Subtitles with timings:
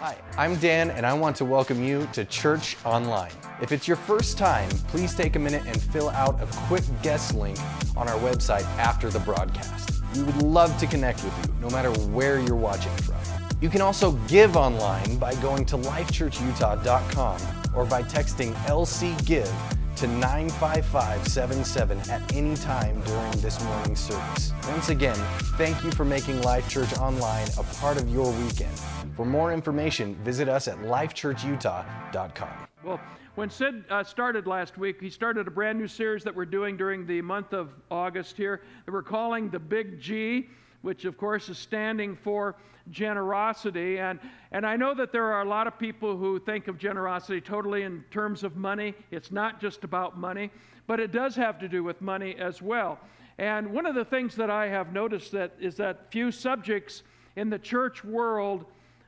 [0.00, 3.30] Hi, I'm Dan, and I want to welcome you to Church Online.
[3.60, 7.34] If it's your first time, please take a minute and fill out a quick guest
[7.34, 7.58] link
[7.98, 10.02] on our website after the broadcast.
[10.14, 13.16] We would love to connect with you, no matter where you're watching from.
[13.60, 17.40] You can also give online by going to lifechurchutah.com
[17.76, 19.52] or by texting LC Give
[20.00, 24.54] to 95577 at any time during this morning's service.
[24.66, 25.16] Once again,
[25.58, 28.72] thank you for making Life Church Online a part of your weekend.
[29.14, 32.48] For more information, visit us at lifechurchutah.com.
[32.82, 32.98] Well,
[33.34, 36.78] when Sid uh, started last week, he started a brand new series that we're doing
[36.78, 40.48] during the month of August here that we're calling the Big G,
[40.82, 42.56] which of course is standing for
[42.90, 43.98] generosity.
[43.98, 44.18] And,
[44.52, 47.82] and I know that there are a lot of people who think of generosity totally
[47.82, 48.94] in terms of money.
[49.10, 50.50] It's not just about money,
[50.86, 52.98] but it does have to do with money as well.
[53.38, 57.02] And one of the things that I have noticed that is that few subjects
[57.36, 58.66] in the church world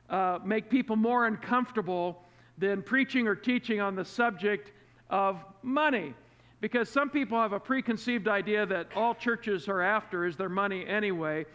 [0.09, 2.23] uh, make people more uncomfortable
[2.57, 4.71] than preaching or teaching on the subject
[5.09, 6.13] of money.
[6.63, 10.87] Because some people have a preconceived idea that all churches are after is their money
[10.87, 11.45] anyway.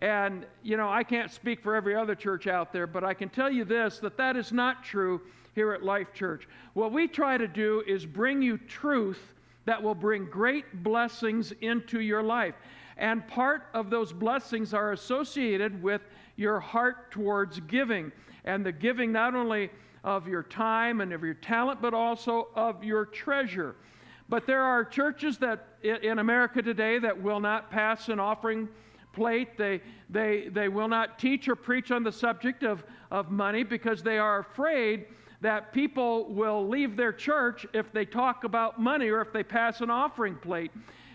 [0.00, 3.28] And, you know, I can't speak for every other church out there, but I can
[3.28, 5.20] tell you this that that is not true
[5.54, 6.48] here at Life Church.
[6.74, 9.34] What we try to do is bring you truth
[9.66, 12.56] that will bring great blessings into your life.
[12.96, 16.02] And part of those blessings are associated with
[16.34, 18.10] your heart towards giving.
[18.44, 19.70] And the giving not only
[20.02, 23.76] of your time and of your talent, but also of your treasure.
[24.28, 28.68] But there are churches that in America today that will not pass an offering
[29.12, 29.56] plate.
[29.56, 34.02] They, they, they will not teach or preach on the subject of, of money because
[34.02, 35.06] they are afraid
[35.40, 39.80] that people will leave their church if they talk about money or if they pass
[39.80, 40.72] an offering plate.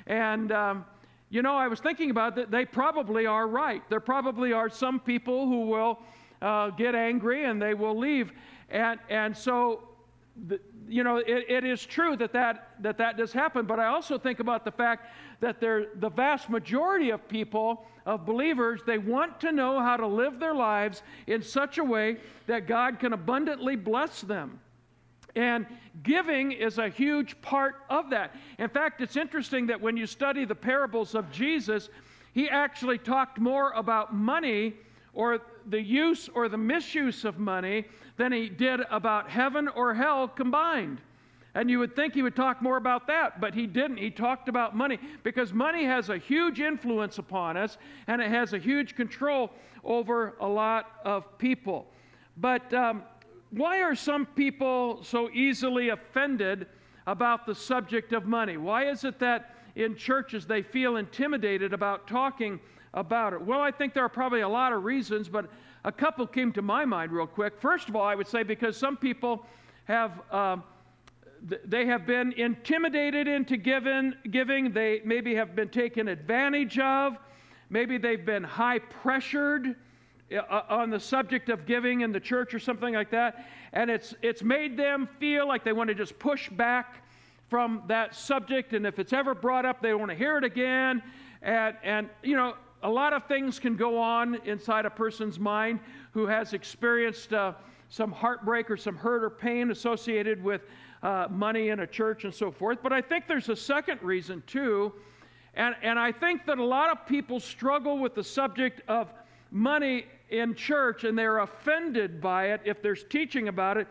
[0.07, 0.85] And um,
[1.31, 2.51] you know, I was thinking about that.
[2.51, 3.81] They probably are right.
[3.89, 5.99] There probably are some people who will
[6.41, 8.33] uh, get angry and they will leave.
[8.69, 9.87] And, and so,
[10.87, 13.65] you know, it, it is true that that, that that does happen.
[13.65, 15.07] But I also think about the fact
[15.39, 20.39] that the vast majority of people, of believers, they want to know how to live
[20.39, 24.59] their lives in such a way that God can abundantly bless them.
[25.35, 25.65] And
[26.03, 28.35] giving is a huge part of that.
[28.59, 31.89] In fact, it's interesting that when you study the parables of Jesus,
[32.33, 34.75] he actually talked more about money
[35.13, 35.39] or
[35.69, 37.85] the use or the misuse of money
[38.17, 41.01] than he did about heaven or hell combined.
[41.53, 43.97] And you would think he would talk more about that, but he didn't.
[43.97, 47.77] He talked about money because money has a huge influence upon us
[48.07, 49.51] and it has a huge control
[49.83, 51.87] over a lot of people.
[52.37, 53.03] But um,
[53.49, 56.67] why are some people so easily offended
[57.05, 58.55] about the subject of money?
[58.55, 62.59] Why is it that in churches they feel intimidated about talking
[62.93, 63.41] about it?
[63.41, 65.49] Well, I think there are probably a lot of reasons, but
[65.83, 67.59] a couple came to my mind real quick.
[67.59, 69.45] First of all, I would say because some people
[69.85, 70.21] have.
[70.31, 70.57] Uh,
[71.65, 74.73] they have been intimidated into giving, giving.
[74.73, 77.17] They maybe have been taken advantage of.
[77.71, 79.75] Maybe they've been high pressured
[80.31, 84.13] uh, on the subject of giving in the church or something like that, and it's,
[84.21, 87.03] it's made them feel like they want to just push back
[87.49, 91.01] from that subject, and if it's ever brought up, they want to hear it again.
[91.41, 92.53] And, and, you know,
[92.83, 95.79] a lot of things can go on inside a person's mind
[96.13, 97.53] who has experienced uh,
[97.89, 100.61] some heartbreak or some hurt or pain associated with
[101.03, 102.79] uh, money in a church and so forth.
[102.81, 104.93] But I think there's a second reason, too.
[105.53, 109.11] And, and I think that a lot of people struggle with the subject of
[109.51, 113.87] money in church and they're offended by it if there's teaching about it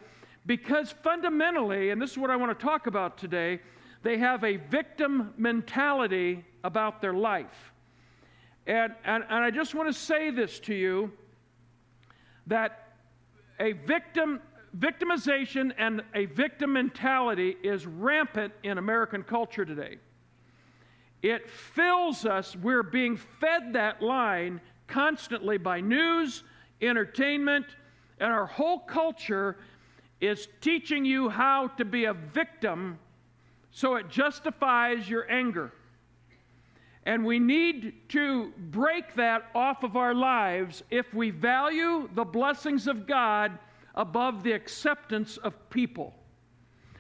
[0.46, 3.60] because fundamentally, and this is what I want to talk about today,
[4.02, 7.69] they have a victim mentality about their life.
[8.66, 11.12] And, and, and I just want to say this to you
[12.47, 12.94] that
[13.59, 14.41] a victim
[14.78, 19.98] victimization and a victim mentality is rampant in American culture today.
[21.22, 26.45] It fills us, we're being fed that line constantly by news,
[26.80, 27.66] entertainment,
[28.18, 29.56] and our whole culture
[30.21, 32.98] is teaching you how to be a victim
[33.71, 35.72] so it justifies your anger.
[37.06, 42.86] And we need to break that off of our lives if we value the blessings
[42.86, 43.58] of God
[43.94, 46.14] above the acceptance of people.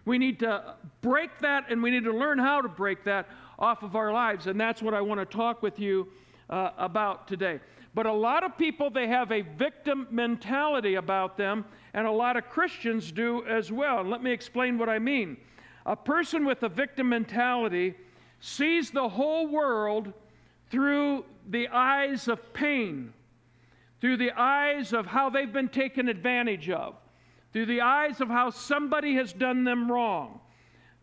[0.06, 3.82] We need to break that and we need to learn how to break that off
[3.82, 4.46] of our lives.
[4.46, 6.08] And that's what I want to talk with you
[6.48, 7.60] uh, about today.
[7.94, 12.36] But a lot of people, they have a victim mentality about them, and a lot
[12.36, 14.00] of Christians do as well.
[14.00, 15.36] And let me explain what I mean.
[15.86, 17.94] A person with a victim mentality
[18.40, 20.12] sees the whole world
[20.70, 23.12] through the eyes of pain.
[24.00, 26.94] through the eyes of how they've been taken advantage of,
[27.52, 30.40] through the eyes of how somebody has done them wrong,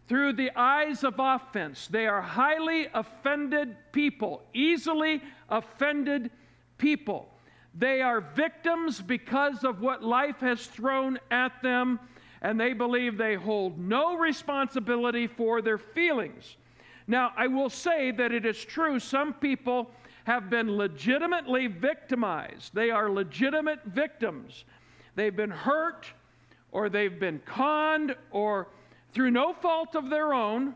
[0.08, 1.88] through the eyes of offense.
[1.88, 6.32] They are highly offended people, easily offended
[6.78, 7.30] people.
[7.76, 12.00] They are victims because of what life has thrown at them,
[12.42, 16.58] and they believe they hold no responsibility for their feelings.
[17.08, 19.90] Now, I will say that it is true, some people
[20.26, 22.76] have been legitimately victimized.
[22.76, 24.66] They are legitimate victims.
[25.16, 26.06] They've been hurt,
[26.72, 28.68] or they've been conned, or
[29.14, 30.76] through no fault of their own,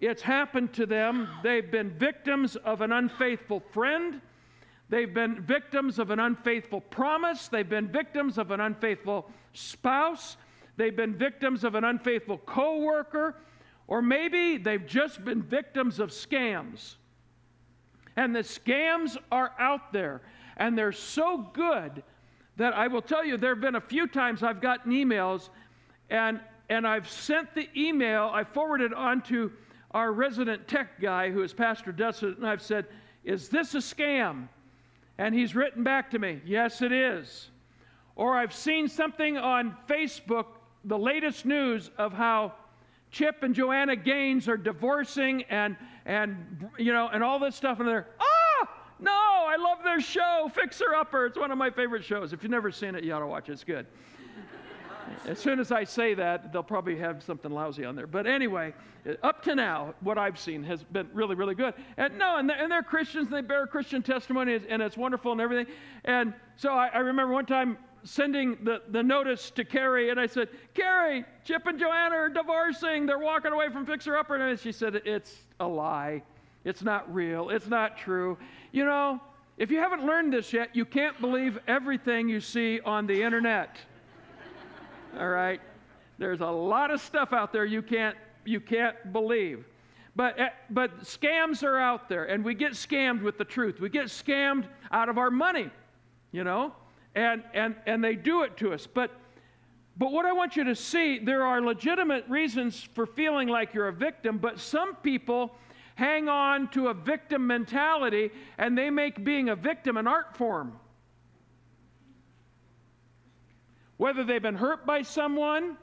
[0.00, 1.28] it's happened to them.
[1.42, 4.20] They've been victims of an unfaithful friend.
[4.90, 7.48] They've been victims of an unfaithful promise.
[7.48, 10.36] They've been victims of an unfaithful spouse.
[10.76, 13.36] They've been victims of an unfaithful coworker.
[13.86, 16.94] Or maybe they've just been victims of scams.
[18.16, 20.22] And the scams are out there,
[20.56, 22.02] and they're so good
[22.56, 25.48] that I will tell you, there have been a few times I've gotten emails,
[26.10, 29.52] and, and I've sent the email, I forwarded on to
[29.90, 32.86] our resident tech guy, who is Pastor Dustin, and I've said,
[33.24, 34.48] Is this a scam?
[35.18, 37.50] And he's written back to me, Yes, it is.
[38.16, 40.46] Or I've seen something on Facebook,
[40.84, 42.52] the latest news of how
[43.14, 47.88] Chip and Joanna Gaines are divorcing and and you know and all this stuff and
[47.88, 48.68] they're ah
[48.98, 52.32] no I love their show Fixer Upper it's one of my favorite shows.
[52.32, 53.52] If you've never seen it you ought to watch it.
[53.52, 53.86] It's good.
[55.28, 58.08] As soon as I say that they'll probably have something lousy on there.
[58.08, 58.74] But anyway
[59.22, 61.74] up to now what I've seen has been really really good.
[61.96, 65.30] And no and they're, and they're Christians and they bear Christian testimony and it's wonderful
[65.30, 65.72] and everything.
[66.04, 70.26] And so I, I remember one time sending the, the notice to Carrie, and I
[70.26, 73.06] said, Carrie, Chip and Joanna are divorcing.
[73.06, 74.36] They're walking away from Fixer Upper.
[74.36, 76.22] And she said, It's a lie.
[76.64, 77.50] It's not real.
[77.50, 78.38] It's not true.
[78.72, 79.20] You know,
[79.58, 83.76] if you haven't learned this yet, you can't believe everything you see on the internet.
[85.18, 85.60] All right?
[86.18, 89.64] There's a lot of stuff out there you can't, you can't believe.
[90.16, 93.80] But, eh, but scams are out there, and we get scammed with the truth.
[93.80, 95.70] We get scammed out of our money,
[96.30, 96.72] you know?
[97.14, 98.86] And, and, and they do it to us.
[98.86, 99.10] But,
[99.96, 103.88] but what I want you to see, there are legitimate reasons for feeling like you're
[103.88, 105.54] a victim, but some people
[105.94, 110.72] hang on to a victim mentality and they make being a victim an art form.
[113.96, 115.76] Whether they've been hurt by someone,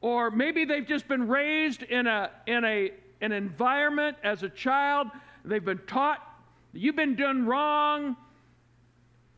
[0.00, 5.08] or maybe they've just been raised in, a, in a, an environment as a child,
[5.44, 6.26] they've been taught
[6.72, 8.16] you've been done wrong,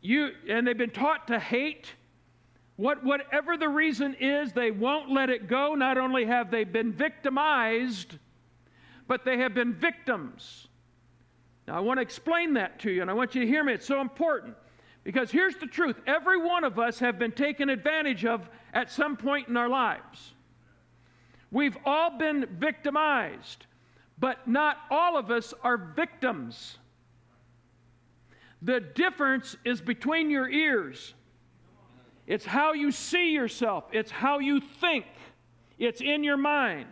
[0.03, 1.93] you, and they've been taught to hate.
[2.77, 5.75] What, whatever the reason is, they won't let it go.
[5.75, 8.19] Not only have they been victimized,
[9.07, 10.67] but they have been victims.
[11.69, 13.73] Now, I want to explain that to you, and I want you to hear me.
[13.73, 14.57] It's so important.
[15.05, 19.17] Because here's the truth every one of us have been taken advantage of at some
[19.17, 20.33] point in our lives.
[21.51, 23.67] We've all been victimized,
[24.19, 26.79] but not all of us are victims.
[28.63, 31.15] The difference is between your ears.
[32.27, 35.07] It's how you see yourself, it's how you think,
[35.79, 36.87] it's in your mind.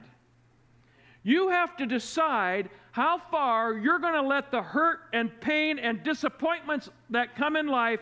[1.23, 6.03] You have to decide how far you're going to let the hurt and pain and
[6.03, 8.01] disappointments that come in life,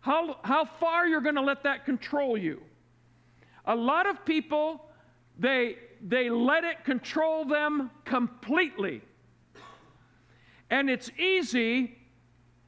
[0.00, 2.62] how, how far you're going to let that control you.
[3.64, 4.84] A lot of people,
[5.38, 9.02] they, they let it control them completely.
[10.70, 11.96] And it's easy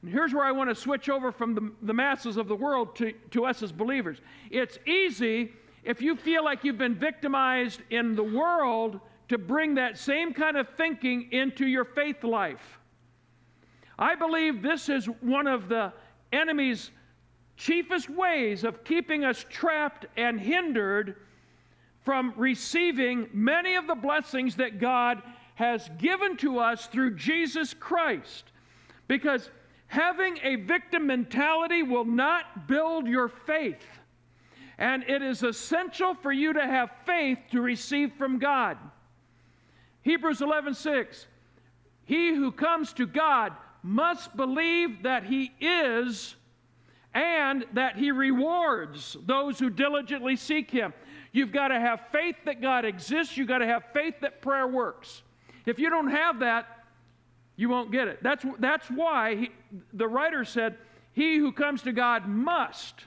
[0.05, 2.95] and here's where I want to switch over from the, the masses of the world
[2.97, 4.21] to, to us as believers.
[4.51, 5.51] It's easy
[5.83, 10.57] if you feel like you've been victimized in the world to bring that same kind
[10.57, 12.77] of thinking into your faith life.
[13.97, 15.91] I believe this is one of the
[16.31, 16.91] enemy's
[17.57, 21.15] chiefest ways of keeping us trapped and hindered
[22.03, 25.23] from receiving many of the blessings that God
[25.55, 28.51] has given to us through Jesus Christ.
[29.07, 29.49] Because
[29.87, 33.83] Having a victim mentality will not build your faith.
[34.77, 38.77] And it is essential for you to have faith to receive from God.
[40.01, 41.27] Hebrews 11:6
[42.03, 46.35] He who comes to God must believe that he is
[47.13, 50.93] and that he rewards those who diligently seek him.
[51.31, 54.67] You've got to have faith that God exists, you've got to have faith that prayer
[54.67, 55.21] works.
[55.65, 56.74] If you don't have that,
[57.57, 58.21] you won't get it.
[58.21, 59.51] That's, that's why he,
[59.93, 60.77] the writer said,
[61.13, 63.05] He who comes to God must.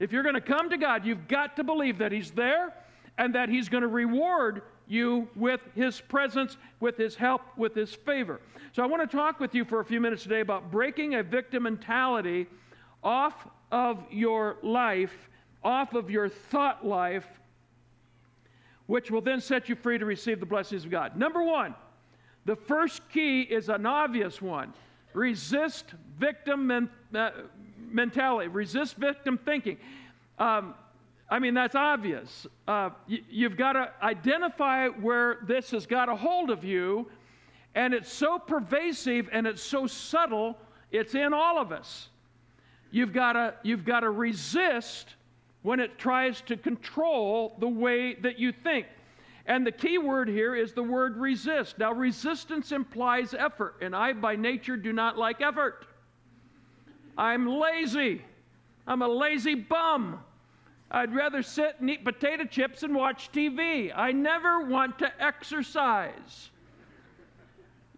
[0.00, 2.72] If you're going to come to God, you've got to believe that He's there
[3.18, 7.94] and that He's going to reward you with His presence, with His help, with His
[7.94, 8.40] favor.
[8.72, 11.22] So I want to talk with you for a few minutes today about breaking a
[11.22, 12.46] victim mentality
[13.02, 15.28] off of your life,
[15.62, 17.26] off of your thought life,
[18.86, 21.16] which will then set you free to receive the blessings of God.
[21.16, 21.74] Number one,
[22.44, 24.72] the first key is an obvious one
[25.14, 27.30] resist victim men, uh,
[27.78, 29.78] mentality, resist victim thinking.
[30.38, 30.74] Um,
[31.30, 32.46] I mean, that's obvious.
[32.66, 37.08] Uh, y- you've got to identify where this has got a hold of you,
[37.74, 40.58] and it's so pervasive and it's so subtle,
[40.90, 42.08] it's in all of us.
[42.90, 45.14] You've got you've got to resist
[45.62, 48.86] when it tries to control the way that you think.
[49.46, 51.78] And the key word here is the word resist.
[51.78, 55.86] Now, resistance implies effort, and I, by nature, do not like effort.
[57.18, 58.22] I'm lazy.
[58.86, 60.20] I'm a lazy bum.
[60.90, 63.92] I'd rather sit and eat potato chips and watch TV.
[63.94, 66.50] I never want to exercise.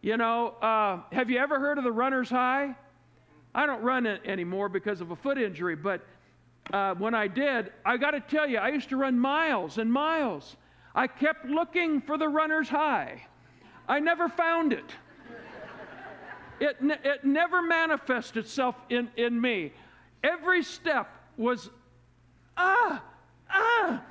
[0.03, 2.75] You know, uh, have you ever heard of the runner's high?
[3.55, 6.05] I don't run anymore because of a foot injury, but
[6.73, 9.93] uh, when I did, I got to tell you, I used to run miles and
[9.93, 10.57] miles.
[10.97, 13.23] I kept looking for the runner's high.
[13.87, 14.91] I never found it.
[16.59, 19.75] It, it never manifested itself in, in me.
[20.25, 21.69] Every step was,
[22.57, 23.05] ah,
[23.51, 24.03] ah,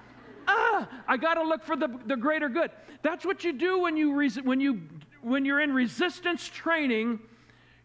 [0.47, 0.89] ah.
[1.07, 2.69] I got to look for the, the greater good.
[3.01, 4.83] That's what you do when, you res- when, you,
[5.21, 7.19] when you're in resistance training.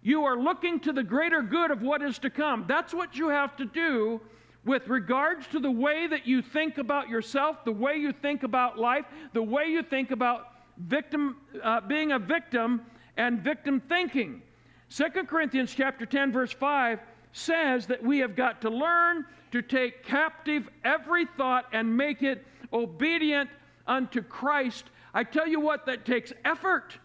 [0.03, 2.67] You are looking to the greater good of what is to come.
[2.69, 4.21] That's what you have to do
[4.65, 8.79] with regards to the way that you think about yourself, the way you think about
[8.79, 10.49] life, the way you think about
[10.79, 12.83] victim, uh, being a victim
[13.17, 14.43] and victim thinking.
[14.91, 17.01] 2 Corinthians chapter 10 verse 5
[17.33, 22.45] says that we have got to learn to take captive every thought and make it
[22.73, 23.49] obedient
[23.87, 24.85] unto Christ.
[25.15, 26.99] I tell you what that takes effort.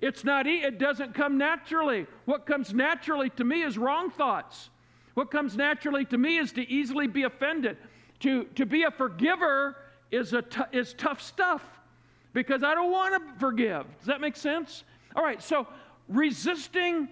[0.00, 2.06] It's not it doesn't come naturally.
[2.24, 4.70] What comes naturally to me is wrong thoughts.
[5.20, 7.76] What comes naturally to me is to easily be offended.
[8.20, 9.76] To, to be a forgiver
[10.10, 11.62] is, a t- is tough stuff
[12.32, 13.84] because I don't want to forgive.
[13.98, 14.82] Does that make sense?
[15.14, 15.68] All right, so
[16.08, 17.06] resisting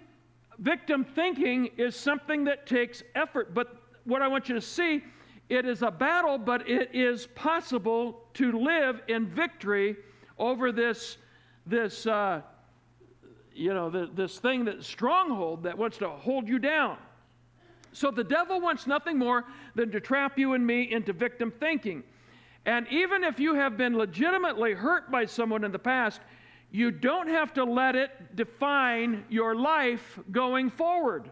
[0.58, 3.52] victim thinking is something that takes effort.
[3.52, 5.04] But what I want you to see,
[5.50, 9.96] it is a battle, but it is possible to live in victory
[10.38, 11.18] over this,
[11.66, 12.40] this uh,
[13.54, 16.96] you know, the, this thing that stronghold that wants to hold you down.
[17.92, 22.02] So the devil wants nothing more than to trap you and me into victim thinking.
[22.66, 26.20] And even if you have been legitimately hurt by someone in the past,
[26.70, 31.30] you don't have to let it define your life going forward.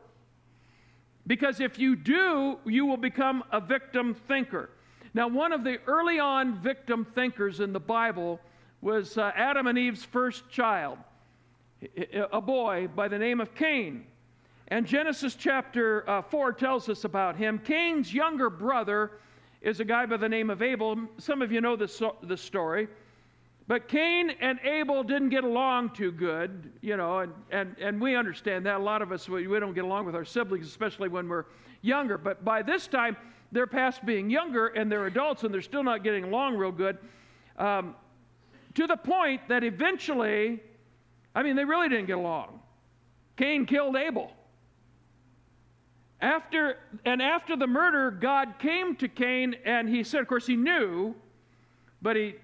[1.27, 4.71] Because if you do, you will become a victim thinker.
[5.13, 8.41] Now, one of the early on victim thinkers in the Bible
[8.81, 10.99] was uh, Adam and Eve's first child,
[12.33, 14.07] a boy by the name of Cain.
[14.69, 17.59] And Genesis chapter uh, 4 tells us about him.
[17.59, 19.13] Cain's younger brother
[19.61, 20.99] is a guy by the name of Abel.
[21.19, 22.89] Some of you know this, this story.
[23.69, 28.15] But Cain and Abel didn't get along too good, you know, and, and, and we
[28.15, 28.77] understand that.
[28.77, 31.47] A lot of us, we, we don't get along with our siblings, especially when we're
[31.83, 32.17] younger.
[32.17, 33.17] But by this time,
[33.51, 36.99] they're past being younger and they're adults and they're still not getting along real good.
[37.57, 37.95] Um,
[38.75, 40.61] to the point that eventually,
[41.35, 42.61] I mean, they really didn't get along.
[43.37, 44.33] Cain killed Abel.
[46.21, 50.57] After, and after the murder, God came to Cain and he said, of course, he
[50.57, 51.15] knew,
[52.01, 52.37] but he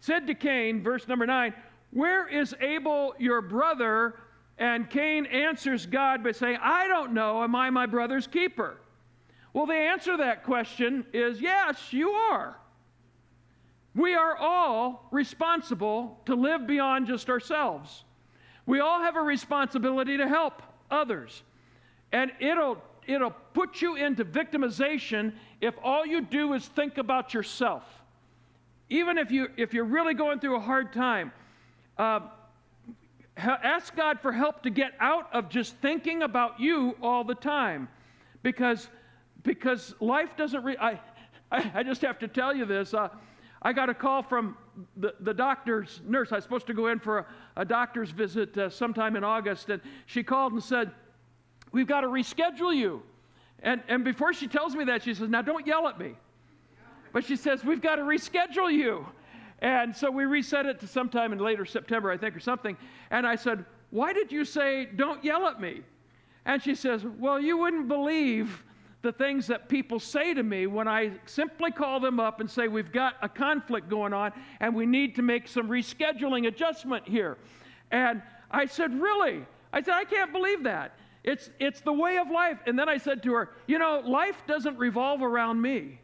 [0.00, 1.52] said to Cain, verse number nine,
[1.90, 4.20] Where is Abel your brother?
[4.58, 7.42] And Cain answers God by saying, I don't know.
[7.44, 8.78] Am I my brother's keeper?
[9.52, 12.56] Well, the answer to that question is yes, you are.
[13.94, 18.04] We are all responsible to live beyond just ourselves.
[18.66, 21.42] We all have a responsibility to help others.
[22.12, 27.82] And it'll, it'll put you into victimization if all you do is think about yourself.
[28.90, 31.32] Even if, you, if you're really going through a hard time,
[31.96, 32.20] uh,
[33.36, 37.88] ask God for help to get out of just thinking about you all the time.
[38.42, 38.88] Because,
[39.42, 41.00] because life doesn't, re- I,
[41.50, 42.94] I, I just have to tell you this.
[42.94, 43.08] Uh,
[43.62, 44.56] I got a call from
[44.96, 46.30] the, the doctor's nurse.
[46.30, 49.70] I was supposed to go in for a, a doctor's visit uh, sometime in August,
[49.70, 50.92] and she called and said,
[51.72, 53.02] We've got to reschedule you.
[53.62, 56.14] And, and before she tells me that, she says, Now don't yell at me.
[57.12, 59.06] But she says, We've got to reschedule you.
[59.60, 62.76] And so we reset it to sometime in later September, I think, or something.
[63.10, 65.82] And I said, Why did you say, Don't yell at me?
[66.44, 68.64] And she says, Well, you wouldn't believe
[69.02, 72.68] the things that people say to me when I simply call them up and say,
[72.68, 77.36] We've got a conflict going on and we need to make some rescheduling adjustment here.
[77.90, 79.44] And I said, Really?
[79.72, 80.94] I said, I can't believe that.
[81.28, 82.56] It's, it's the way of life.
[82.66, 86.00] And then I said to her, You know, life doesn't revolve around me.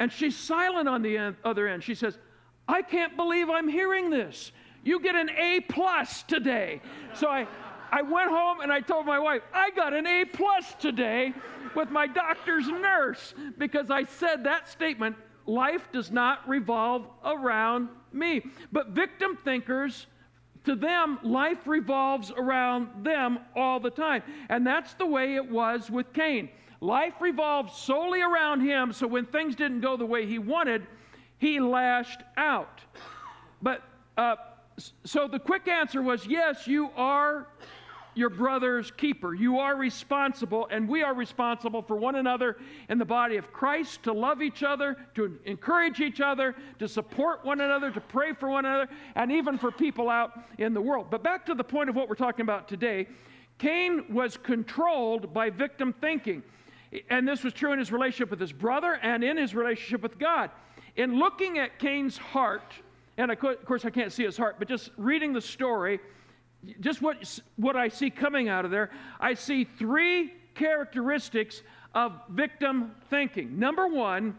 [0.00, 1.84] And she's silent on the other end.
[1.84, 2.18] She says,
[2.66, 4.50] I can't believe I'm hearing this.
[4.82, 6.82] You get an A plus today.
[7.14, 7.46] So I,
[7.92, 11.32] I went home and I told my wife, I got an A plus today
[11.76, 15.14] with my doctor's nurse because I said that statement
[15.46, 18.42] life does not revolve around me.
[18.72, 20.08] But victim thinkers,
[20.66, 24.22] to them, life revolves around them all the time.
[24.48, 26.50] And that's the way it was with Cain.
[26.80, 30.86] Life revolved solely around him, so when things didn't go the way he wanted,
[31.38, 32.80] he lashed out.
[33.62, 33.82] But
[34.18, 34.36] uh,
[35.04, 37.46] so the quick answer was yes, you are
[38.16, 39.34] your brother's keeper.
[39.34, 42.56] You are responsible, and we are responsible for one another
[42.88, 47.44] in the body of Christ to love each other, to encourage each other, to support
[47.44, 51.08] one another, to pray for one another, and even for people out in the world.
[51.10, 53.06] But back to the point of what we're talking about today
[53.58, 56.42] Cain was controlled by victim thinking.
[57.10, 60.18] And this was true in his relationship with his brother and in his relationship with
[60.18, 60.50] God.
[60.96, 62.74] In looking at Cain's heart,
[63.16, 66.00] and of course I can't see his heart, but just reading the story,
[66.80, 71.62] just what, what I see coming out of there, I see three characteristics
[71.94, 73.58] of victim thinking.
[73.58, 74.36] Number one,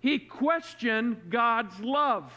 [0.00, 2.32] he questioned God's love.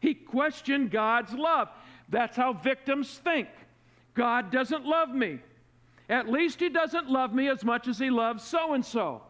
[0.00, 1.68] He questioned God's love.
[2.08, 3.48] That's how victims think.
[4.14, 5.40] God doesn't love me.
[6.08, 9.22] At least he doesn't love me as much as he loves so and so.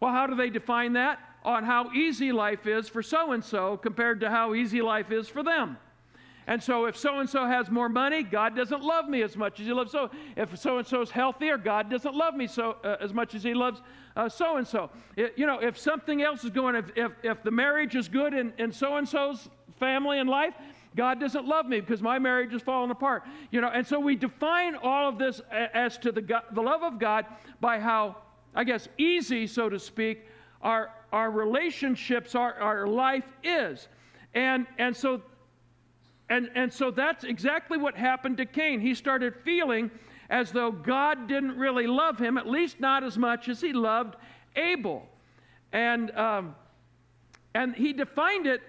[0.00, 1.18] Well, how do they define that?
[1.44, 5.28] On how easy life is for so and so compared to how easy life is
[5.28, 5.76] for them.
[6.48, 9.60] And so, if so and so has more money, God doesn't love me as much
[9.60, 10.10] as He loves so.
[10.34, 13.42] If so and so is healthier, God doesn't love me so uh, as much as
[13.42, 13.82] He loves
[14.28, 14.90] so and so.
[15.14, 18.54] You know, if something else is going, if if, if the marriage is good in
[18.56, 20.54] in so and so's family and life,
[20.96, 23.24] God doesn't love me because my marriage is falling apart.
[23.50, 26.82] You know, and so we define all of this as to the God, the love
[26.82, 27.26] of God
[27.60, 28.16] by how,
[28.54, 30.24] I guess, easy, so to speak,
[30.62, 33.88] our our relationships, our our life is,
[34.32, 35.20] and and so
[36.30, 38.80] and, and so that's exactly what happened to Cain.
[38.80, 39.90] He started feeling
[40.30, 44.16] as though God didn't really love him, at least not as much as he loved
[44.56, 45.06] Abel.
[45.72, 46.54] And, um,
[47.54, 48.60] and he defined it,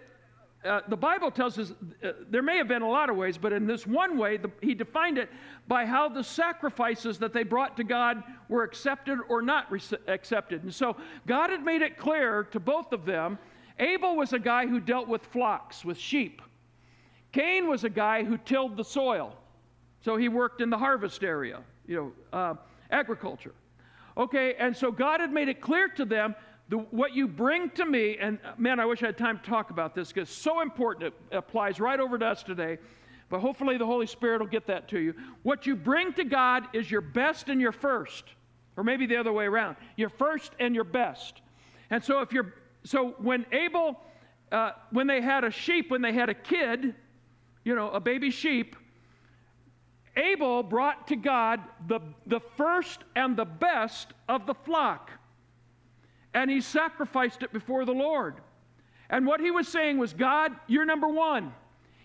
[0.64, 3.52] uh, the Bible tells us uh, there may have been a lot of ways, but
[3.54, 5.30] in this one way, the, he defined it
[5.68, 10.64] by how the sacrifices that they brought to God were accepted or not re- accepted.
[10.64, 10.96] And so
[11.28, 13.38] God had made it clear to both of them
[13.80, 16.42] Abel was a guy who dealt with flocks, with sheep.
[17.32, 19.36] Cain was a guy who tilled the soil.
[20.02, 22.56] So he worked in the harvest area, you know, uh,
[22.90, 23.54] agriculture.
[24.18, 26.36] Okay, and so God had made it clear to them
[26.70, 29.50] the, what you bring to me, and uh, man, I wish I had time to
[29.50, 31.14] talk about this because it's so important.
[31.32, 32.78] It applies right over to us today.
[33.30, 35.14] But hopefully the Holy Spirit will get that to you.
[35.44, 38.24] What you bring to God is your best and your first,
[38.76, 41.42] or maybe the other way around your first and your best.
[41.92, 44.00] And so if you're, so when Abel,
[44.52, 46.96] uh, when they had a sheep, when they had a kid,
[47.70, 48.76] you know, a baby sheep,
[50.18, 55.12] Abel brought to God the, the first and the best of the flock.
[56.34, 58.38] And he sacrificed it before the Lord.
[59.12, 61.54] And what he was saying was, God, you're number one.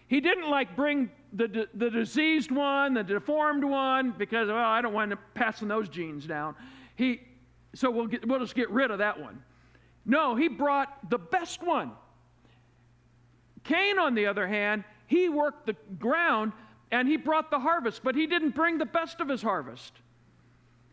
[0.06, 4.92] He didn't like bring the, the diseased one, the deformed one, because, well, I don't
[4.92, 6.54] want to passing those genes down.
[6.94, 7.22] He,
[7.74, 9.42] so we'll, get, we'll just get rid of that one.
[10.04, 11.92] No, he brought the best one.
[13.64, 16.52] Cain, on the other hand, he worked the ground
[16.90, 19.92] and he brought the harvest, but he didn't bring the best of his harvest.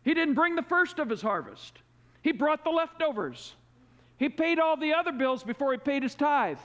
[0.02, 1.78] He didn't bring the first of his harvest.
[2.22, 3.54] He brought the leftovers.
[4.18, 6.58] He paid all the other bills before he paid his tithe.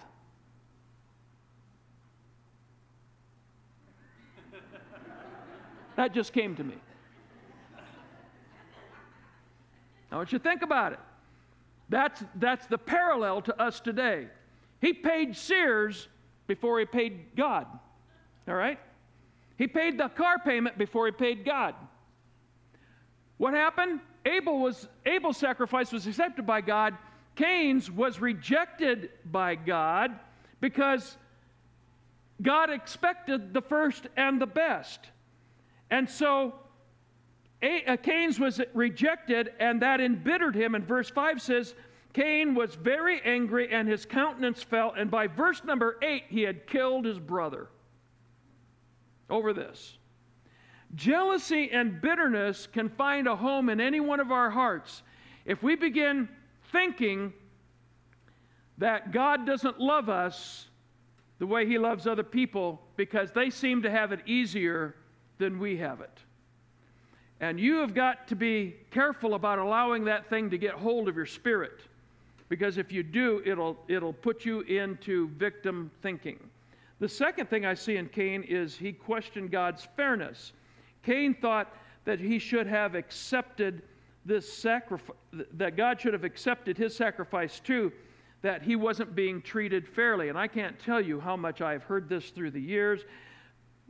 [5.95, 6.75] that just came to me.
[10.11, 10.99] I want you to think about it.
[11.89, 14.27] That's, that's the parallel to us today.
[14.79, 16.07] He paid Sears
[16.47, 17.67] before he paid God.
[18.47, 18.79] All right?
[19.57, 21.75] He paid the car payment before he paid God.
[23.37, 23.99] What happened?
[24.25, 26.95] Abel was Abel's sacrifice was accepted by God.
[27.35, 30.19] Cain's was rejected by God
[30.59, 31.17] because
[32.41, 34.99] God expected the first and the best.
[35.89, 36.55] And so
[37.61, 40.75] uh, Cain's was rejected, and that embittered him.
[40.75, 41.73] And verse 5 says,
[42.17, 46.65] Cain was very angry and his countenance fell, and by verse number eight, he had
[46.65, 47.67] killed his brother
[49.29, 49.99] over this.
[50.95, 55.03] Jealousy and bitterness can find a home in any one of our hearts
[55.45, 56.27] if we begin
[56.71, 57.31] thinking
[58.79, 60.69] that God doesn't love us
[61.37, 64.95] the way he loves other people because they seem to have it easier
[65.37, 66.17] than we have it.
[67.39, 71.15] And you have got to be careful about allowing that thing to get hold of
[71.15, 71.83] your spirit.
[72.49, 76.39] Because if you do, it'll, it'll put you into victim thinking.
[76.99, 80.53] The second thing I see in Cain is he questioned God's fairness.
[81.03, 81.73] Cain thought
[82.05, 83.83] that he should have accepted
[84.25, 85.15] this sacrifice,
[85.53, 87.91] that God should have accepted his sacrifice too,
[88.41, 90.29] that he wasn't being treated fairly.
[90.29, 93.05] And I can't tell you how much I've heard this through the years.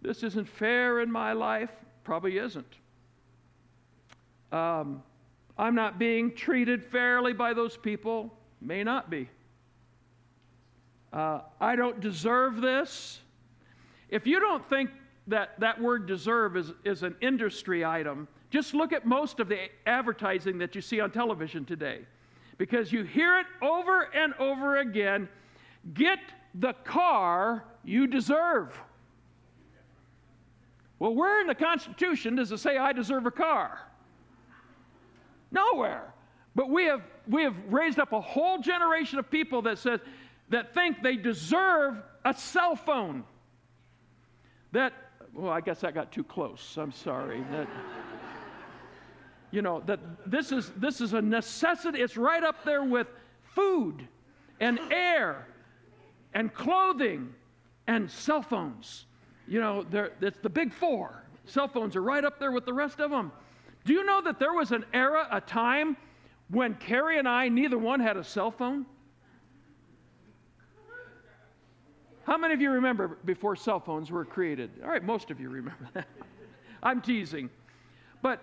[0.02, 1.72] This isn't fair in my life.
[2.04, 2.76] Probably isn't.
[4.52, 5.04] Um,
[5.58, 8.37] I'm not being treated fairly by those people.
[8.62, 9.30] May not be.
[11.14, 13.22] Uh, I don't deserve this.
[14.10, 14.90] If you don't think
[15.28, 19.68] that that word deserve is, is an industry item, just look at most of the
[19.86, 22.02] advertising that you see on television today.
[22.58, 25.28] Because you hear it over and over again
[25.94, 26.20] get
[26.56, 28.78] the car you deserve.
[31.00, 33.80] Well, where in the Constitution does it say I deserve a car?
[35.52, 36.14] Nowhere.
[36.58, 40.00] But we have, we have raised up a whole generation of people that says
[40.50, 43.24] that think they deserve a cell phone.
[44.72, 44.92] That,
[45.36, 46.76] well, I guess that got too close.
[46.78, 47.44] I'm sorry.
[47.52, 47.68] That,
[49.52, 52.02] you know, that this is, this is a necessity.
[52.02, 53.06] It's right up there with
[53.54, 54.08] food
[54.60, 55.46] and air
[56.34, 57.36] and clothing
[57.86, 59.06] and cell phones.
[59.48, 59.86] You know,
[60.22, 61.24] it's the big four.
[61.46, 63.32] Cell phones are right up there with the rest of them.
[63.86, 65.96] Do you know that there was an era, a time,
[66.50, 68.86] when Carrie and I, neither one had a cell phone?
[72.24, 74.70] How many of you remember before cell phones were created?
[74.84, 76.08] All right, most of you remember that.
[76.84, 77.50] I'm teasing.
[78.22, 78.42] But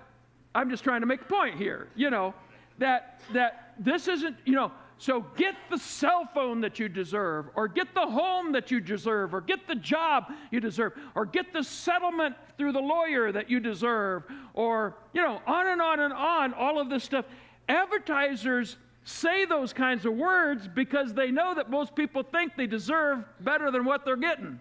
[0.54, 2.34] I'm just trying to make a point here, you know,
[2.78, 7.66] that that this isn't, you know, so get the cell phone that you deserve, or
[7.66, 11.62] get the home that you deserve, or get the job you deserve, or get the
[11.62, 14.22] settlement through the lawyer that you deserve,
[14.54, 17.24] or, you know, on and on and on, all of this stuff.
[17.68, 23.24] Advertisers say those kinds of words because they know that most people think they deserve
[23.40, 24.58] better than what they're getting.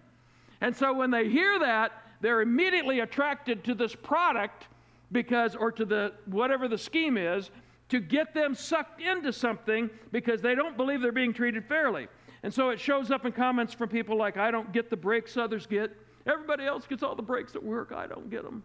[0.61, 4.67] And so when they hear that, they're immediately attracted to this product
[5.11, 7.51] because or to the whatever the scheme is
[7.89, 12.07] to get them sucked into something because they don't believe they're being treated fairly.
[12.43, 15.37] And so it shows up in comments from people like I don't get the breaks
[15.37, 15.91] others get.
[16.25, 17.91] Everybody else gets all the breaks at work.
[17.95, 18.63] I don't get them.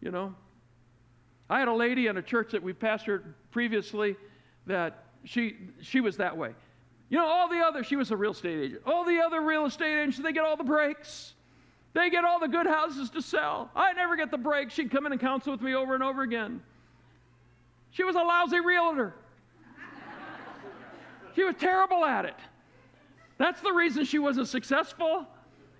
[0.00, 0.34] You know?
[1.48, 4.16] I had a lady in a church that we pastored previously
[4.66, 6.54] that she, she was that way.
[7.08, 8.82] You know, all the other, she was a real estate agent.
[8.84, 11.34] All the other real estate agents, they get all the breaks.
[11.92, 13.70] They get all the good houses to sell.
[13.74, 14.70] I never get the break.
[14.70, 16.60] She'd come in and counsel with me over and over again.
[17.90, 19.14] She was a lousy realtor.
[21.34, 22.36] she was terrible at it.
[23.38, 25.26] That's the reason she wasn't successful.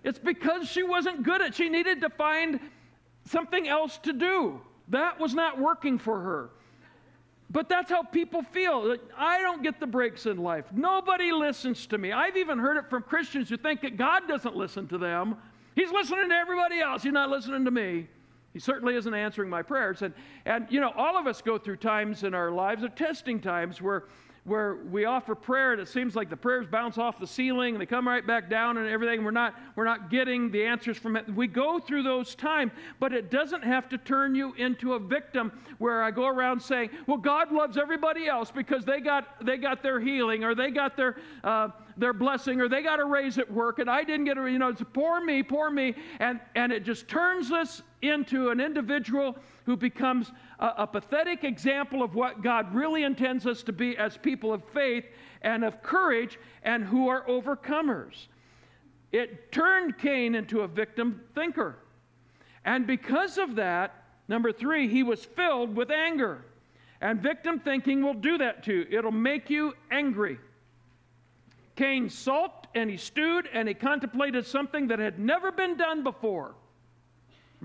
[0.04, 1.54] It's because she wasn't good at it.
[1.54, 2.60] She needed to find
[3.26, 4.60] something else to do.
[4.88, 6.50] That was not working for her.
[7.50, 8.96] But that's how people feel.
[9.16, 10.64] I don't get the breaks in life.
[10.72, 12.12] Nobody listens to me.
[12.12, 15.36] I've even heard it from Christians who think that God doesn't listen to them.
[15.76, 17.02] He's listening to everybody else.
[17.04, 18.08] He's not listening to me.
[18.52, 20.02] He certainly isn't answering my prayers.
[20.02, 23.38] And, and you know, all of us go through times in our lives of testing
[23.38, 24.04] times where
[24.46, 27.80] where we offer prayer and it seems like the prayers bounce off the ceiling and
[27.80, 29.24] they come right back down and everything.
[29.24, 31.28] We're not we're not getting the answers from it.
[31.34, 35.52] We go through those times but it doesn't have to turn you into a victim
[35.78, 39.82] where i go around saying well god loves everybody else because they got they got
[39.82, 43.50] their healing or they got their uh, their blessing or they got a raise at
[43.50, 45.94] work and i didn't get a you know it's poor me poor me.
[46.20, 52.02] And and it just turns us into an individual who becomes a, a pathetic example
[52.02, 55.04] of what God really intends us to be as people of faith
[55.42, 58.26] and of courage and who are overcomers.
[59.12, 61.76] It turned Cain into a victim thinker.
[62.64, 63.94] And because of that,
[64.28, 66.44] number three, he was filled with anger.
[67.00, 68.86] And victim thinking will do that too.
[68.90, 70.38] It'll make you angry.
[71.76, 76.54] Cain sulked and he stewed and he contemplated something that had never been done before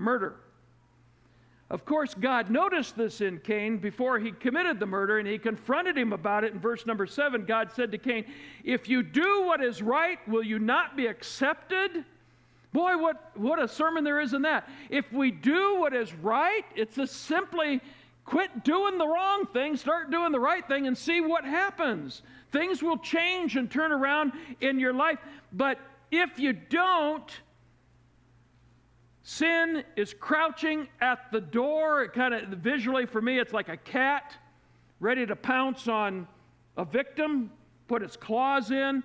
[0.02, 0.36] murder.
[1.70, 5.96] Of course, God noticed this in Cain before he committed the murder, and he confronted
[5.96, 7.46] him about it in verse number seven.
[7.46, 8.26] God said to Cain,
[8.62, 12.04] If you do what is right, will you not be accepted?
[12.74, 14.68] Boy, what, what a sermon there is in that.
[14.90, 17.80] If we do what is right, it's just simply
[18.26, 22.20] quit doing the wrong thing, start doing the right thing, and see what happens.
[22.50, 25.18] Things will change and turn around in your life.
[25.54, 25.78] But
[26.10, 27.30] if you don't,
[29.24, 32.02] Sin is crouching at the door.
[32.02, 34.34] It kind of visually for me, it's like a cat
[35.00, 36.26] ready to pounce on
[36.76, 37.50] a victim,
[37.88, 39.02] put its claws in.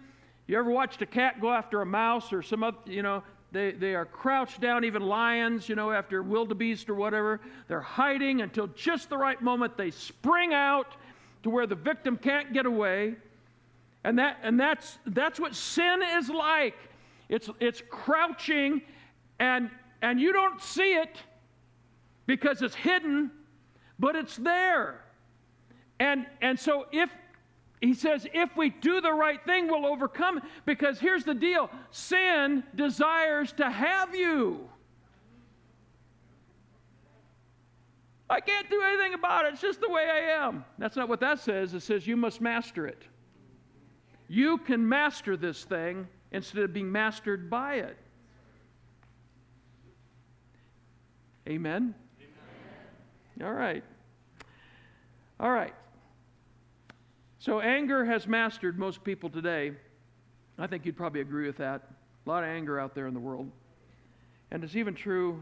[0.48, 3.72] You ever watched a cat go after a mouse or some other, you know, they,
[3.72, 7.40] they are crouched down, even lions, you know, after wildebeest or whatever.
[7.68, 10.96] They're hiding until just the right moment they spring out
[11.44, 13.16] to where the victim can't get away.
[14.04, 16.76] And, that, and that's, that's what sin is like.
[17.30, 18.82] It's, it's crouching,
[19.40, 19.70] and,
[20.02, 21.18] and you don't see it
[22.26, 23.32] because it's hidden,
[24.00, 25.02] but it's there.
[26.00, 27.10] And, and so if
[27.82, 30.42] he says, if we do the right thing, we'll overcome.
[30.66, 34.68] Because here's the deal sin desires to have you.
[38.30, 39.54] I can't do anything about it.
[39.54, 40.66] It's just the way I am.
[40.78, 41.74] That's not what that says.
[41.74, 43.04] It says you must master it.
[44.28, 47.98] You can master this thing instead of being mastered by it.
[51.48, 51.96] Amen?
[53.40, 53.48] Amen.
[53.48, 53.84] All right.
[55.40, 55.74] All right.
[57.40, 59.72] So anger has mastered most people today.
[60.60, 61.84] I think you'd probably agree with that.
[62.26, 63.50] A lot of anger out there in the world.
[64.52, 65.42] And it's even true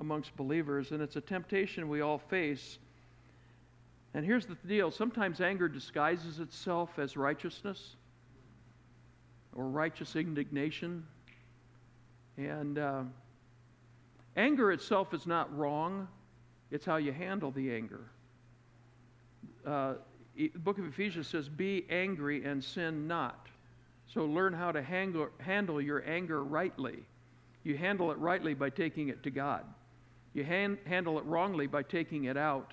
[0.00, 2.78] amongst believers, and it's a temptation we all face.
[4.12, 7.96] And here's the deal sometimes anger disguises itself as righteousness
[9.54, 11.06] or righteous indignation.
[12.36, 13.02] And uh,
[14.38, 16.08] anger itself is not wrong,
[16.70, 18.00] it's how you handle the anger.
[19.66, 19.94] Uh,
[20.36, 23.48] the book of Ephesians says, Be angry and sin not.
[24.06, 27.00] So learn how to handle, handle your anger rightly.
[27.64, 29.64] You handle it rightly by taking it to God.
[30.32, 32.72] You hand, handle it wrongly by taking it out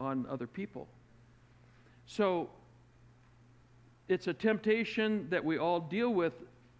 [0.00, 0.88] on other people.
[2.06, 2.50] So
[4.08, 6.34] it's a temptation that we all deal with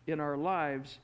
[0.07, 0.99] in our lives,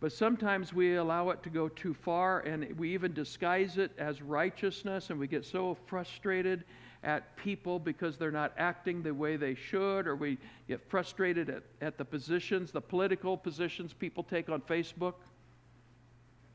[0.00, 4.22] but sometimes we allow it to go too far and we even disguise it as
[4.22, 6.64] righteousness and we get so frustrated
[7.02, 11.62] at people because they're not acting the way they should, or we get frustrated at,
[11.80, 15.14] at the positions, the political positions people take on Facebook.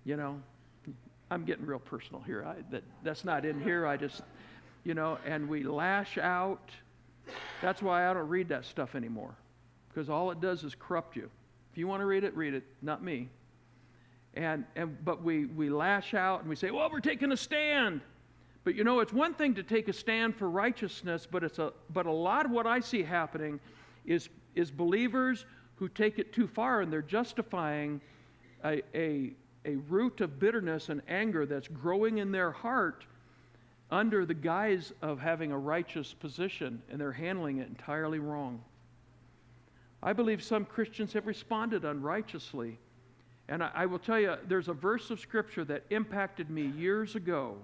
[0.04, 0.42] You know,
[1.32, 2.46] I'm getting real personal here.
[2.46, 3.88] I, that, that's not in here.
[3.88, 4.22] I just,
[4.84, 6.70] you know, and we lash out.
[7.62, 9.34] That's why I don't read that stuff anymore,
[9.90, 11.30] because all it does is corrupt you.
[11.76, 13.28] If you want to read it, read it, not me.
[14.34, 18.00] And, and but we, we lash out and we say, well, we're taking a stand.
[18.64, 21.74] But you know, it's one thing to take a stand for righteousness, but, it's a,
[21.92, 23.60] but a lot of what I see happening
[24.06, 25.44] is, is believers
[25.76, 28.00] who take it too far and they're justifying
[28.64, 29.34] a, a,
[29.66, 33.06] a root of bitterness and anger that's growing in their heart
[33.92, 38.64] under the guise of having a righteous position, and they're handling it entirely wrong.
[40.06, 42.78] I believe some Christians have responded unrighteously.
[43.50, 47.16] And I, I will tell you, there's a verse of Scripture that impacted me years
[47.16, 47.58] ago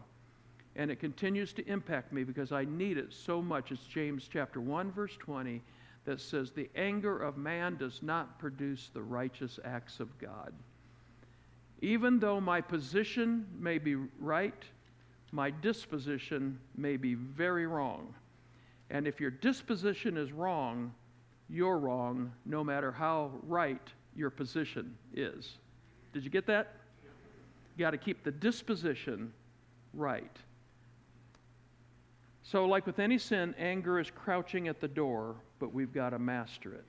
[0.75, 3.71] and it continues to impact me because I need it so much.
[3.71, 5.61] It's James chapter 1 verse 20
[6.05, 10.51] that says the anger of man does not produce the righteous acts of God.
[11.81, 14.63] Even though my position may be right,
[15.31, 18.13] my disposition may be very wrong.
[18.89, 20.93] And if your disposition is wrong,
[21.51, 23.81] you're wrong no matter how right
[24.15, 25.57] your position is.
[26.13, 26.75] Did you get that?
[27.75, 29.33] You got to keep the disposition
[29.93, 30.35] right.
[32.43, 36.19] So, like with any sin, anger is crouching at the door, but we've got to
[36.19, 36.85] master it.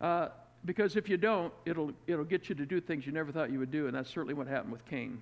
[0.00, 0.28] Uh,
[0.64, 3.58] because if you don't, it'll, it'll get you to do things you never thought you
[3.58, 5.20] would do, and that's certainly what happened with Cain.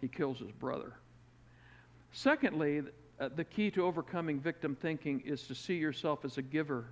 [0.00, 0.92] He kills his brother.
[2.12, 2.82] Secondly,
[3.20, 6.86] uh, the key to overcoming victim thinking is to see yourself as a giver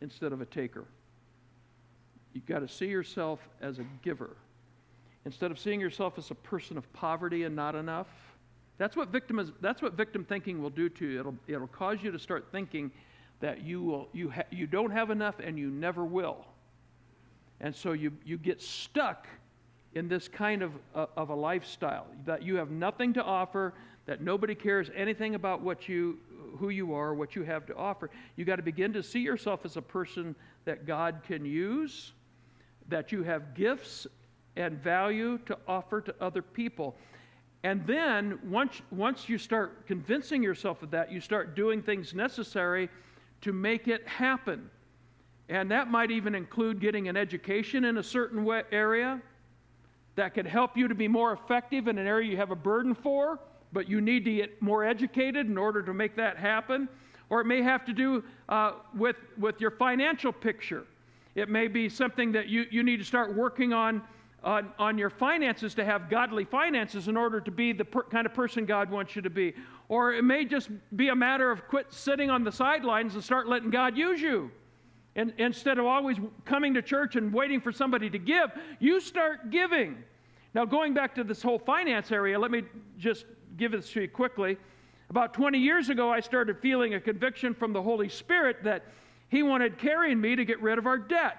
[0.00, 0.84] instead of a taker.
[2.32, 4.36] You've got to see yourself as a giver.
[5.24, 8.08] Instead of seeing yourself as a person of poverty and not enough,
[8.78, 11.20] that's what victim is, that's what victim thinking will do to you.
[11.20, 12.90] It'll, it'll cause you to start thinking
[13.40, 16.44] that you, will, you, ha- you don't have enough and you never will.
[17.60, 19.28] And so you, you get stuck
[19.94, 23.74] in this kind of, uh, of a lifestyle that you have nothing to offer,
[24.06, 26.18] that nobody cares anything about what you,
[26.58, 28.10] who you are, what you have to offer.
[28.36, 30.34] You got to begin to see yourself as a person
[30.64, 32.12] that God can use,
[32.88, 34.06] that you have gifts
[34.56, 36.96] and value to offer to other people.
[37.64, 42.88] And then once, once you start convincing yourself of that, you start doing things necessary
[43.42, 44.68] to make it happen.
[45.48, 49.20] And that might even include getting an education in a certain way, area
[50.16, 52.94] that could help you to be more effective in an area you have a burden
[52.94, 53.38] for,
[53.72, 56.88] but you need to get more educated in order to make that happen.
[57.30, 60.84] Or it may have to do uh, with, with your financial picture.
[61.34, 64.02] It may be something that you, you need to start working on
[64.44, 68.26] on, on your finances to have godly finances in order to be the per, kind
[68.26, 69.54] of person God wants you to be.
[69.88, 73.48] Or it may just be a matter of quit sitting on the sidelines and start
[73.48, 74.50] letting God use you.
[75.14, 79.50] And instead of always coming to church and waiting for somebody to give, you start
[79.50, 80.02] giving.
[80.54, 82.62] Now, going back to this whole finance area, let me
[82.98, 84.56] just give this to you quickly.
[85.10, 88.84] About 20 years ago, I started feeling a conviction from the Holy Spirit that
[89.28, 91.36] He wanted Carrie and me to get rid of our debt.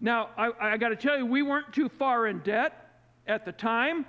[0.00, 2.90] Now, I, I got to tell you, we weren't too far in debt
[3.26, 4.06] at the time.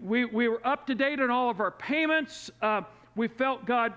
[0.00, 2.50] We, we were up to date on all of our payments.
[2.60, 2.82] Uh,
[3.16, 3.92] we felt God,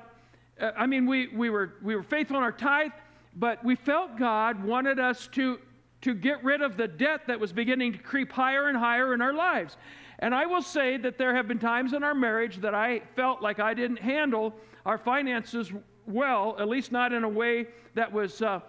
[0.59, 2.91] uh, I mean, we, we, were, we were faithful in our tithe,
[3.35, 5.59] but we felt God wanted us to,
[6.01, 9.21] to get rid of the debt that was beginning to creep higher and higher in
[9.21, 9.77] our lives.
[10.19, 13.41] And I will say that there have been times in our marriage that I felt
[13.41, 14.53] like I didn't handle
[14.85, 15.71] our finances
[16.07, 18.59] well, at least not in a way that was, uh,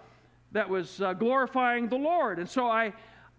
[0.51, 2.39] that was uh, glorifying the Lord.
[2.39, 2.93] And so I,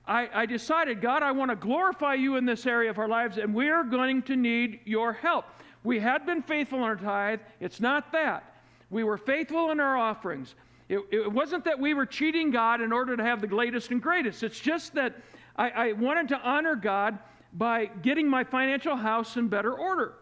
[0.07, 3.37] I, I decided, God, I want to glorify you in this area of our lives,
[3.39, 5.45] and we're going to need your help.
[5.85, 7.41] We had been faithful in our tithe.
[7.61, 8.55] It's not that.
[8.91, 10.55] We were faithful in our offerings.
[10.89, 14.01] It, it wasn't that we were cheating God in order to have the latest and
[14.01, 14.43] greatest.
[14.43, 15.17] It's just that
[15.57, 17.19] I, I wanted to honor God
[17.59, 20.15] by getting my financial house in better order.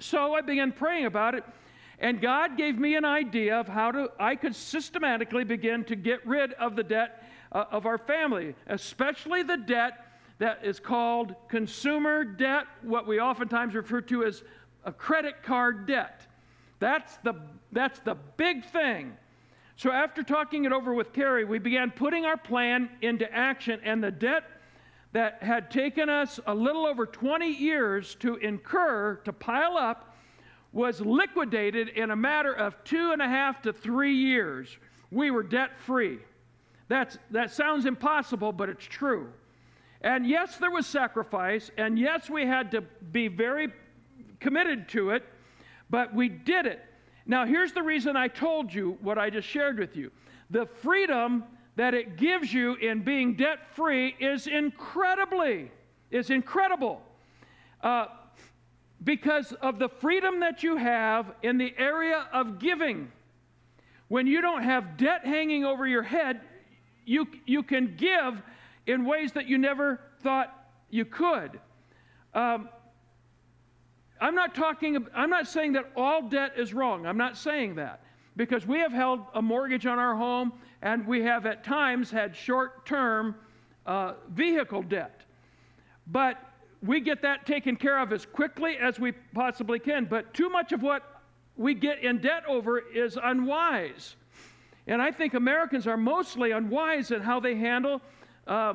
[0.00, 1.44] So I began praying about it,
[2.00, 6.26] and God gave me an idea of how to, I could systematically begin to get
[6.26, 10.04] rid of the debt uh, of our family, especially the debt
[10.38, 14.42] that is called consumer debt, what we oftentimes refer to as
[14.84, 16.26] a credit card debt.
[16.80, 17.34] That's the,
[17.72, 19.16] that's the big thing.
[19.76, 24.02] So, after talking it over with Carrie, we began putting our plan into action, and
[24.02, 24.42] the debt
[25.12, 30.16] that had taken us a little over 20 years to incur, to pile up,
[30.72, 34.76] was liquidated in a matter of two and a half to three years.
[35.10, 36.18] We were debt free.
[36.88, 37.18] That
[37.50, 39.32] sounds impossible, but it's true.
[40.02, 43.68] And yes, there was sacrifice, and yes, we had to be very
[44.40, 45.24] committed to it,
[45.90, 46.84] but we did it.
[47.26, 50.10] Now, here's the reason I told you what I just shared with you.
[50.50, 51.44] The freedom
[51.78, 55.70] that it gives you in being debt free is incredibly,
[56.10, 57.00] is incredible.
[57.80, 58.06] Uh,
[59.04, 63.12] because of the freedom that you have in the area of giving.
[64.08, 66.40] When you don't have debt hanging over your head,
[67.04, 68.42] you, you can give
[68.88, 70.52] in ways that you never thought
[70.90, 71.60] you could.
[72.34, 72.68] Um,
[74.20, 77.06] I'm not talking, I'm not saying that all debt is wrong.
[77.06, 78.02] I'm not saying that.
[78.38, 82.36] Because we have held a mortgage on our home and we have at times had
[82.36, 83.34] short term
[83.84, 85.22] uh, vehicle debt.
[86.06, 86.36] But
[86.80, 90.04] we get that taken care of as quickly as we possibly can.
[90.04, 91.20] But too much of what
[91.56, 94.14] we get in debt over is unwise.
[94.86, 98.00] And I think Americans are mostly unwise in how they handle
[98.46, 98.74] uh,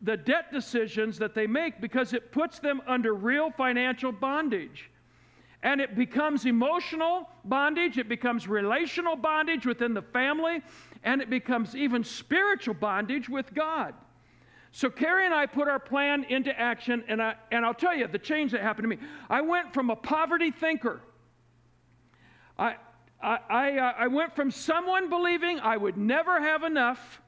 [0.00, 4.90] the debt decisions that they make because it puts them under real financial bondage.
[5.62, 10.60] And it becomes emotional bondage, it becomes relational bondage within the family,
[11.04, 13.94] and it becomes even spiritual bondage with God.
[14.72, 18.06] So Carrie and I put our plan into action, and, I, and I'll tell you
[18.08, 18.98] the change that happened to me.
[19.28, 21.00] I went from a poverty thinker.
[22.58, 22.76] I,
[23.22, 27.20] I, I, uh, I went from someone believing I would never have enough.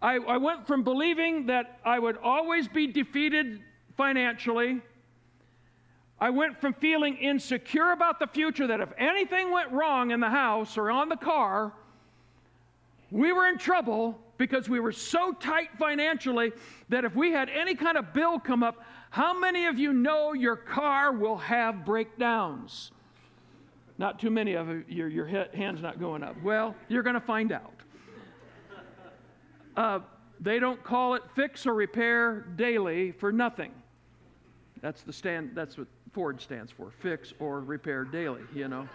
[0.00, 3.60] I, I went from believing that I would always be defeated
[3.96, 4.80] financially.
[6.20, 10.28] I went from feeling insecure about the future that if anything went wrong in the
[10.28, 11.72] house or on the car,
[13.10, 16.52] we were in trouble because we were so tight financially
[16.90, 20.34] that if we had any kind of bill come up, how many of you know
[20.34, 22.90] your car will have breakdowns?
[23.98, 26.40] Not too many of you, your, your hand's not going up.
[26.42, 27.74] Well, you're going to find out.
[29.76, 30.00] Uh,
[30.38, 33.72] they don't call it fix or repair daily for nothing.
[34.80, 35.50] That's the stand.
[35.54, 38.42] That's what Ford stands for: fix or repair daily.
[38.54, 38.88] You know.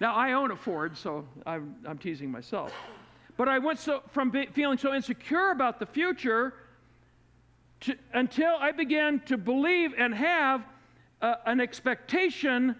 [0.00, 2.72] Now I own a Ford, so I'm, I'm teasing myself.
[3.36, 6.54] But I went so from be, feeling so insecure about the future
[7.80, 10.64] to, until I began to believe and have
[11.20, 12.74] uh, an expectation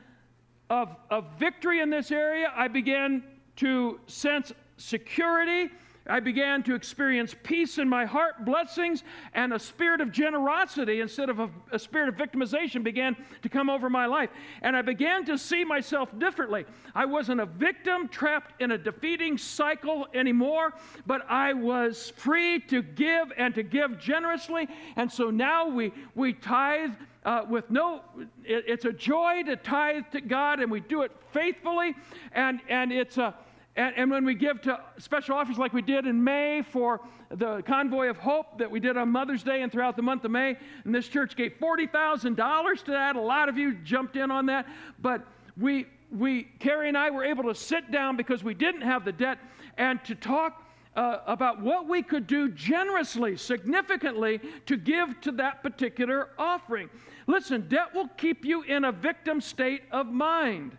[0.69, 2.53] of, of victory in this area.
[2.57, 3.23] I began
[3.57, 5.71] to sense security.
[6.07, 11.29] I began to experience peace in my heart, blessings, and a spirit of generosity instead
[11.29, 14.31] of a, a, spirit of victimization began to come over my life.
[14.63, 16.65] And I began to see myself differently.
[16.95, 20.75] I wasn't a victim trapped in a defeating cycle anymore,
[21.07, 24.69] but I was free to give and to give generously.
[24.97, 26.91] And so now we, we tithe
[27.25, 28.01] uh, with no,
[28.45, 31.95] it, it's a joy to tithe to God, and we do it faithfully,
[32.33, 33.35] and, and it's a,
[33.75, 37.01] and, and, when we give to special offers like we did in May for
[37.31, 40.31] the Convoy of Hope that we did on Mother's Day and throughout the month of
[40.31, 43.17] May, and this church gave $40,000 to that.
[43.17, 44.67] A lot of you jumped in on that.
[45.01, 49.07] But we, we, Carrie and I were able to sit down because we didn't have
[49.07, 49.39] the debt
[49.79, 50.63] and to talk
[50.95, 56.91] uh, about what we could do generously, significantly, to give to that particular offering.
[57.27, 60.77] Listen, debt will keep you in a victim state of mind.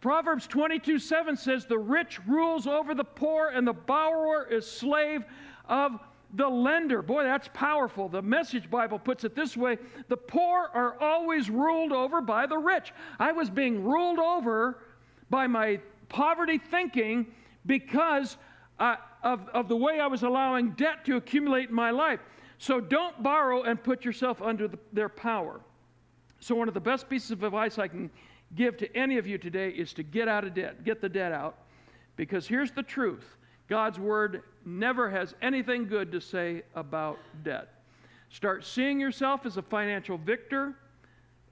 [0.00, 5.24] Proverbs 22 7 says, The rich rules over the poor, and the borrower is slave
[5.68, 5.98] of
[6.34, 7.02] the lender.
[7.02, 8.08] Boy, that's powerful.
[8.08, 9.78] The Message Bible puts it this way
[10.08, 12.92] The poor are always ruled over by the rich.
[13.18, 14.82] I was being ruled over
[15.30, 17.26] by my poverty thinking
[17.64, 18.36] because
[18.78, 22.20] uh, of, of the way I was allowing debt to accumulate in my life.
[22.58, 25.60] So don't borrow and put yourself under the, their power.
[26.40, 28.10] So, one of the best pieces of advice I can
[28.54, 31.32] give to any of you today is to get out of debt, get the debt
[31.32, 31.58] out.
[32.16, 33.36] Because here's the truth
[33.68, 37.68] God's word never has anything good to say about debt.
[38.30, 40.74] Start seeing yourself as a financial victor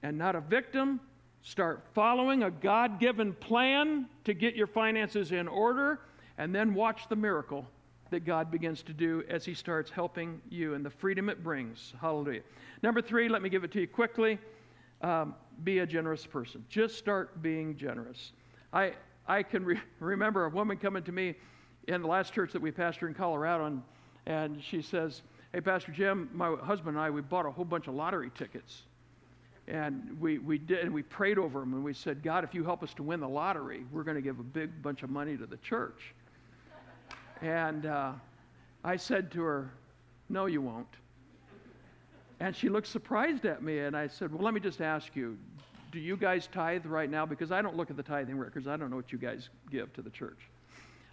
[0.03, 0.99] and not a victim.
[1.41, 5.99] Start following a God given plan to get your finances in order,
[6.37, 7.67] and then watch the miracle
[8.09, 11.93] that God begins to do as He starts helping you and the freedom it brings.
[11.99, 12.41] Hallelujah.
[12.81, 14.39] Number three, let me give it to you quickly.
[15.05, 16.65] Um, be a generous person.
[16.67, 18.31] Just start being generous.
[18.73, 18.93] I,
[19.27, 21.35] I can re- remember a woman coming to me
[21.87, 23.81] in the last church that we pastor in Colorado, and,
[24.25, 25.21] and she says,
[25.53, 28.81] Hey, Pastor Jim, my husband and I, we bought a whole bunch of lottery tickets.
[29.67, 32.63] And we, we did, and we prayed over them, and we said, God, if you
[32.63, 35.37] help us to win the lottery, we're going to give a big bunch of money
[35.37, 36.15] to the church.
[37.43, 38.13] And uh,
[38.83, 39.71] I said to her,
[40.29, 40.87] No, you won't.
[42.39, 45.37] And she looked surprised at me, and I said, Well, let me just ask you,
[45.91, 47.25] do you guys tithe right now?
[47.25, 49.93] Because I don't look at the tithing records, I don't know what you guys give
[49.93, 50.39] to the church.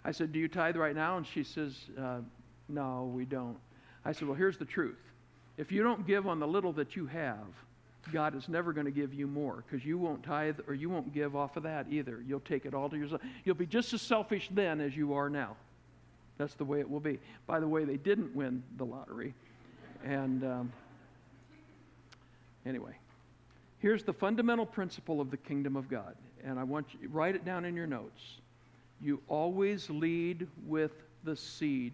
[0.03, 1.17] I said, Do you tithe right now?
[1.17, 2.19] And she says, uh,
[2.67, 3.57] No, we don't.
[4.03, 4.99] I said, Well, here's the truth.
[5.57, 7.45] If you don't give on the little that you have,
[8.11, 11.13] God is never going to give you more because you won't tithe or you won't
[11.13, 12.21] give off of that either.
[12.27, 13.21] You'll take it all to yourself.
[13.45, 15.55] You'll be just as selfish then as you are now.
[16.37, 17.19] That's the way it will be.
[17.45, 19.33] By the way, they didn't win the lottery.
[20.03, 20.73] And um,
[22.65, 22.95] anyway,
[23.79, 26.15] here's the fundamental principle of the kingdom of God.
[26.43, 28.39] And I want you write it down in your notes.
[29.01, 30.91] You always lead with
[31.23, 31.93] the seed.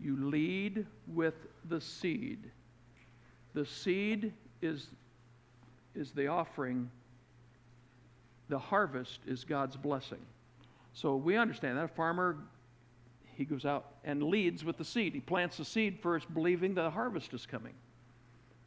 [0.00, 1.34] You lead with
[1.68, 2.38] the seed.
[3.54, 4.86] The seed is,
[5.94, 6.90] is the offering,
[8.48, 10.20] the harvest is God's blessing.
[10.92, 11.84] So we understand that.
[11.84, 12.36] A farmer,
[13.36, 15.14] he goes out and leads with the seed.
[15.14, 17.74] He plants the seed first, believing the harvest is coming.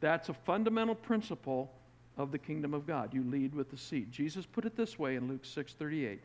[0.02, 1.72] That's a fundamental principle
[2.18, 3.14] of the kingdom of God.
[3.14, 4.10] You lead with the seed.
[4.10, 6.20] Jesus put it this way in Luke 6 38.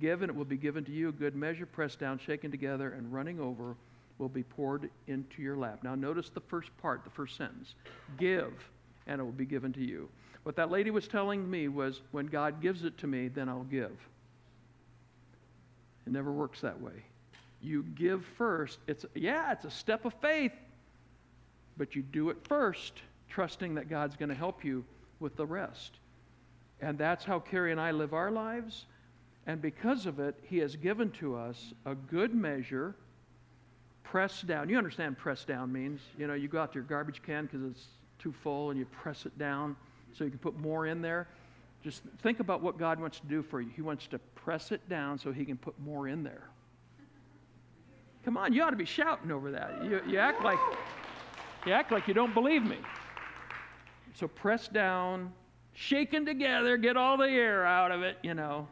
[0.00, 2.90] Give, and it will be given to you a good measure, pressed down, shaken together,
[2.90, 3.76] and running over
[4.18, 5.78] will be poured into your lap.
[5.82, 7.74] Now, notice the first part, the first sentence
[8.18, 8.52] Give,
[9.06, 10.08] and it will be given to you.
[10.42, 13.62] What that lady was telling me was when God gives it to me, then I'll
[13.64, 13.96] give.
[16.04, 17.04] It never works that way.
[17.62, 18.78] You give first.
[18.88, 20.52] It's yeah, it's a step of faith,
[21.76, 22.94] but you do it first,
[23.30, 24.84] trusting that God's going to help you
[25.20, 25.92] with the rest.
[26.82, 28.86] And that's how Carrie and I live our lives.
[29.46, 32.94] And because of it, He has given to us a good measure,
[34.02, 34.68] pressed down.
[34.68, 36.00] You understand press down means?
[36.18, 37.86] You know, you go out to your garbage can because it's
[38.18, 39.76] too full and you press it down
[40.12, 41.28] so you can put more in there.
[41.82, 43.70] Just think about what God wants to do for you.
[43.74, 46.42] He wants to press it down so He can put more in there.
[48.24, 49.82] Come on, you ought to be shouting over that.
[49.82, 50.58] You, you act like
[51.66, 52.76] you act like you don't believe me.
[54.14, 55.32] So press down,
[55.74, 58.66] shaken together, get all the air out of it, you know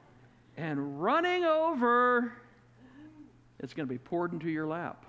[0.59, 2.33] and running over,
[3.61, 5.07] it's going to be poured into your lap.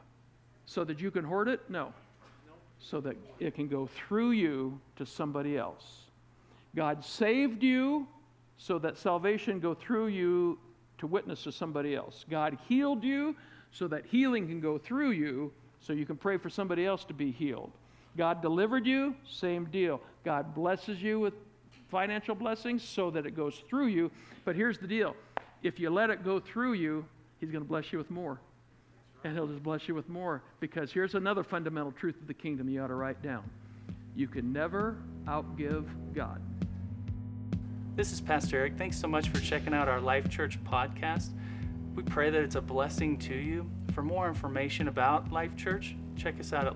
[0.65, 1.61] So that you can hoard it?
[1.69, 1.91] No.
[2.79, 6.03] So that it can go through you to somebody else.
[6.75, 8.07] God saved you
[8.57, 10.59] so that salvation go through you
[10.99, 12.25] to witness to somebody else.
[12.29, 13.35] God healed you
[13.71, 17.13] so that healing can go through you so you can pray for somebody else to
[17.13, 17.71] be healed.
[18.19, 20.01] God delivered you, same deal.
[20.25, 21.33] God blesses you with
[21.89, 24.11] financial blessings so that it goes through you.
[24.43, 25.15] But here's the deal
[25.63, 27.05] if you let it go through you,
[27.39, 28.41] He's going to bless you with more.
[29.23, 30.41] And He'll just bless you with more.
[30.59, 33.49] Because here's another fundamental truth of the kingdom you ought to write down
[34.17, 36.41] you can never outgive God.
[37.95, 38.73] This is Pastor Eric.
[38.77, 41.29] Thanks so much for checking out our Life Church podcast.
[41.95, 43.69] We pray that it's a blessing to you.
[43.93, 46.75] For more information about Life Church, check us out at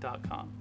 [0.00, 0.59] lifechurchutah.com.